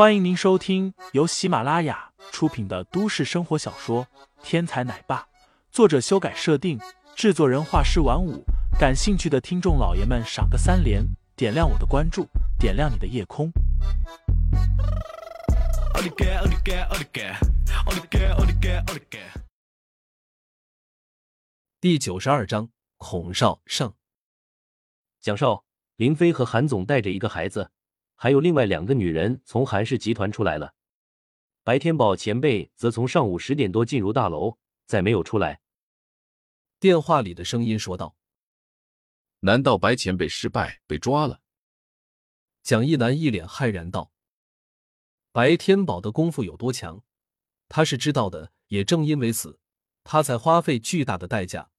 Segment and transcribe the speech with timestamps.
[0.00, 4.06] 欢迎您收听由喜马拉雅出品的都市生活小说
[4.42, 5.18] 《天才奶爸》，
[5.70, 6.80] 作者修改设定，
[7.14, 8.42] 制作人画师晚舞。
[8.78, 11.04] 感兴趣的听众老爷们，赏个三连，
[11.36, 12.26] 点亮我的关注，
[12.58, 13.52] 点亮你的夜空。
[21.78, 23.92] 第九十二章，孔少胜。
[25.20, 25.62] 蒋少，
[25.96, 27.70] 林飞和韩总带着一个孩子。
[28.22, 30.74] 还有另外两个女人从韩氏集团出来了，
[31.62, 35.62] 白天宝前辈则从上午十点多进入大楼，再没有出来。
[36.78, 38.14] 电话里的声音说道
[39.40, 41.40] ：“难道白前辈失败被抓了？”
[42.62, 44.12] 蒋一南一脸骇然道
[45.32, 47.02] ：“白天宝的功夫有多强，
[47.70, 48.52] 他是知道的。
[48.66, 49.58] 也正因为此，
[50.04, 51.70] 他才花费巨大的代价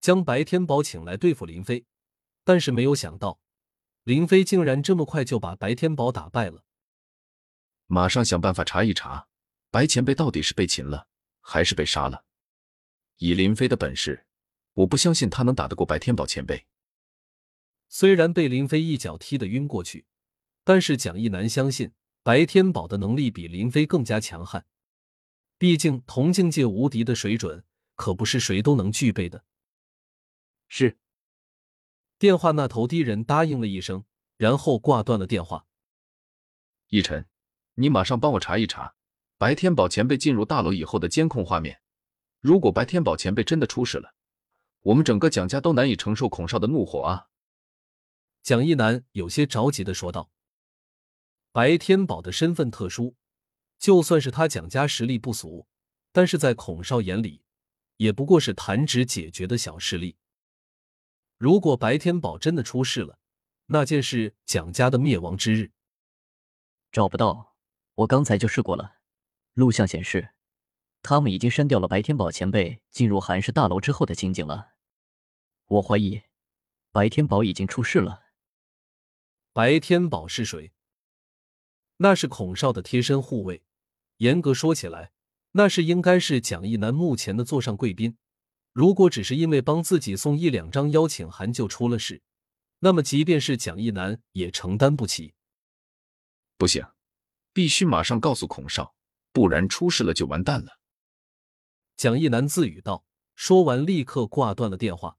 [0.00, 1.86] 将白天宝请来对付林飞。
[2.42, 3.38] 但是没有想到。”
[4.04, 6.62] 林飞竟然这么快就把白天宝打败了，
[7.86, 9.28] 马上想办法查一查，
[9.70, 11.08] 白前辈到底是被擒了
[11.40, 12.26] 还是被杀了。
[13.16, 14.26] 以林飞的本事，
[14.74, 16.66] 我不相信他能打得过白天宝前辈。
[17.88, 20.04] 虽然被林飞一脚踢得晕过去，
[20.64, 24.66] 但是蒋一南相信白天宝的能力比林飞更加强悍。
[25.56, 29.44] 毕竟同境界无敌的水准，可不是谁都能具备的。
[30.68, 30.98] 是。
[32.18, 34.04] 电话那头的人答应了一声，
[34.36, 35.66] 然后挂断了电话。
[36.88, 37.26] 逸晨，
[37.74, 38.94] 你马上帮我查一查
[39.36, 41.80] 白天宝前辈进入大楼以后的监控画面。
[42.40, 44.14] 如果白天宝前辈真的出事了，
[44.82, 47.28] 我们整个蒋家都难以承受孔少的怒火啊！
[48.42, 50.30] 蒋一南有些着急的说道
[51.52, 53.16] ：“白天宝的身份特殊，
[53.78, 55.66] 就算是他蒋家实力不俗，
[56.12, 57.42] 但是在孔少眼里，
[57.96, 60.16] 也不过是弹指解决的小势力。”
[61.44, 63.18] 如果白天宝真的出事了，
[63.66, 65.72] 那件是蒋家的灭亡之日。
[66.90, 67.54] 找不到，
[67.96, 68.94] 我刚才就试过了，
[69.52, 70.30] 录像显示，
[71.02, 74.70] 他们已经删掉了白天宝前辈进入韩氏大楼之后的情景了。
[75.66, 76.22] 我怀疑，
[76.90, 78.22] 白天宝已经出事了。
[79.52, 80.72] 白天宝是谁？
[81.98, 83.62] 那是孔少的贴身护卫。
[84.16, 85.12] 严格说起来，
[85.52, 88.16] 那是应该是蒋一南目前的座上贵宾。
[88.74, 92.22] 如果只是因为帮自己送一两张邀请函就出了事，
[92.80, 95.34] 那么即便是蒋一楠也承担不起。
[96.58, 96.84] 不行，
[97.52, 98.96] 必须马上告诉孔少，
[99.32, 100.80] 不然出事了就完蛋了。
[101.96, 103.04] 蒋一楠自语道，
[103.36, 105.18] 说完立刻挂断了电话。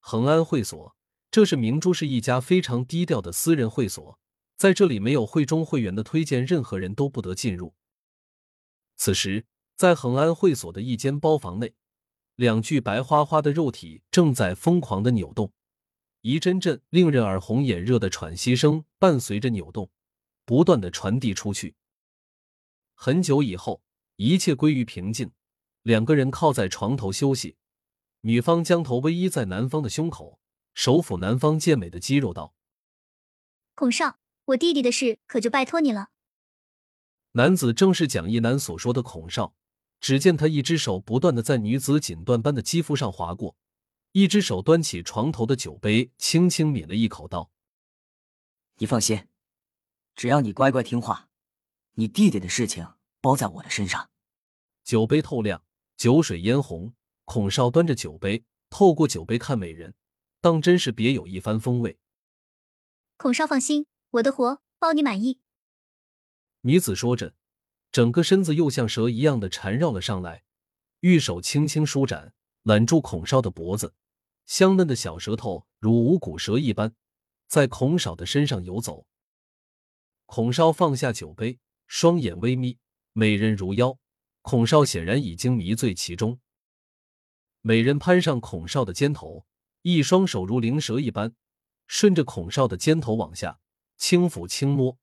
[0.00, 0.96] 恒安会所，
[1.30, 4.18] 这是明珠市一家非常低调的私人会所，
[4.56, 7.76] 在这里没有会中会员的推荐，任何人都不得进入。
[8.96, 9.46] 此时，
[9.76, 11.76] 在恒安会所的一间包房内。
[12.36, 15.52] 两具白花花的肉体正在疯狂的扭动，
[16.22, 19.90] 一阵阵令人耳红眼热的喘息声伴随着扭动，
[20.44, 21.76] 不断的传递出去。
[22.94, 23.82] 很久以后，
[24.16, 25.30] 一切归于平静，
[25.82, 27.56] 两个人靠在床头休息，
[28.22, 30.40] 女方将头偎依在男方的胸口，
[30.74, 32.54] 手抚男方健美的肌肉，道
[33.76, 36.10] ：“孔少，我弟弟的事可就拜托你了。”
[37.32, 39.54] 男子正是蒋一楠所说的孔少。
[40.00, 43.56] 只见他一只手不断的在女子锦缎般的肌肤上划过，
[44.12, 47.50] 一只手端起床头的酒杯，轻轻抿了一口，道
[48.76, 49.26] ：“你放心，
[50.14, 51.28] 只要你乖乖听话，
[51.94, 52.86] 你弟弟的事情
[53.20, 54.10] 包在我的身上。”
[54.84, 55.64] 酒杯透亮，
[55.96, 56.94] 酒水嫣红，
[57.24, 59.94] 孔少端着酒杯，透过酒杯看美人，
[60.42, 61.98] 当真是别有一番风味。
[63.16, 65.40] 孔少放心，我的活包你满意。
[66.60, 67.34] 女子说着。
[67.94, 70.42] 整个身子又像蛇一样的缠绕了上来，
[70.98, 72.34] 玉手轻轻舒展，
[72.64, 73.94] 揽住孔少的脖子，
[74.46, 76.96] 香嫩的小舌头如无骨蛇一般，
[77.46, 79.06] 在孔少的身上游走。
[80.26, 82.78] 孔少放下酒杯，双眼微眯，
[83.12, 83.96] 美人如妖。
[84.42, 86.40] 孔少显然已经迷醉其中。
[87.60, 89.46] 美人攀上孔少的肩头，
[89.82, 91.36] 一双手如灵蛇一般，
[91.86, 93.60] 顺着孔少的肩头往下
[93.96, 94.98] 轻抚轻摸，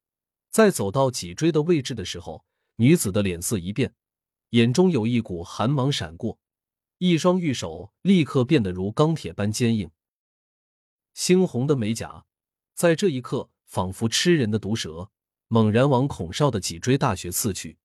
[0.49, 2.43] 在走到脊椎的位置的时候。
[2.77, 3.93] 女子的脸色一变，
[4.49, 6.39] 眼中有一股寒芒闪过，
[6.97, 9.91] 一双玉手立刻变得如钢铁般坚硬。
[11.15, 12.25] 猩红的美甲
[12.73, 15.11] 在这一刻仿佛吃人的毒蛇，
[15.47, 17.77] 猛然往孔少的脊椎大穴刺去。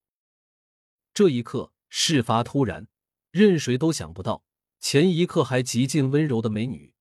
[1.13, 2.89] 这一刻事发突然，
[3.31, 4.45] 任谁都想不到，
[4.81, 6.95] 前一刻还极尽温柔的美女，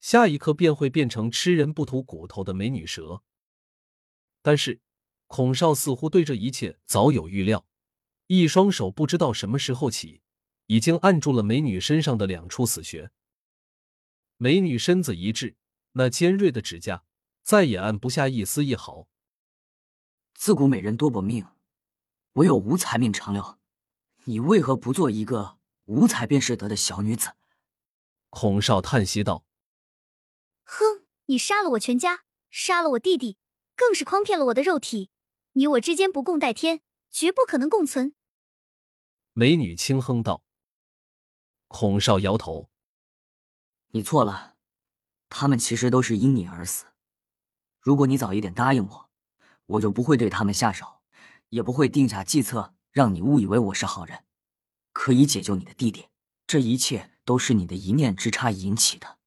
[0.00, 3.22] 下一刻便会变成吃人不吐骨头的美女蛇。
[4.40, 4.80] 但是。
[5.30, 7.64] 孔少似乎对这一切早有预料，
[8.26, 10.22] 一双手不知道什么时候起，
[10.66, 13.12] 已经按住了美女身上的两处死穴。
[14.38, 15.56] 美女身子一滞，
[15.92, 17.04] 那尖锐的指甲
[17.44, 19.06] 再也按不下一丝一毫。
[20.34, 21.46] 自古美人多薄命，
[22.32, 23.56] 唯有无才命长留。
[24.24, 27.34] 你为何不做一个无才便是德的小女子？
[28.30, 29.44] 孔少叹息道
[30.66, 33.38] ：“哼，你杀了我全家，杀了我弟弟，
[33.76, 35.10] 更是诓骗了我的肉体。
[35.60, 36.80] 你我之间不共戴天，
[37.10, 38.14] 绝不可能共存。”
[39.34, 40.42] 美女轻哼道。
[41.68, 42.70] 孔少摇头
[43.92, 44.56] ：“你错了，
[45.28, 46.86] 他们其实都是因你而死。
[47.78, 49.10] 如果你早一点答应我，
[49.66, 51.02] 我就不会对他们下手，
[51.50, 54.24] 也不会定下计策。”让你误以为我是好人，
[54.92, 56.08] 可以解救你的弟弟，
[56.44, 59.18] 这一切都是你的一念之差引起的。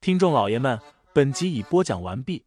[0.00, 0.80] 听众老爷们，
[1.12, 2.46] 本集已播讲完毕，